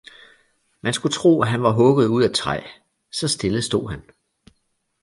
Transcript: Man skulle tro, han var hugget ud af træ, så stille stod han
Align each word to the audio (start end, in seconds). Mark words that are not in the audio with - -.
Man 0.81 0.93
skulle 0.93 1.13
tro, 1.13 1.41
han 1.41 1.63
var 1.63 1.71
hugget 1.71 2.07
ud 2.07 2.23
af 2.23 2.33
træ, 2.33 2.61
så 3.11 3.27
stille 3.27 3.61
stod 3.61 3.89
han 3.89 4.01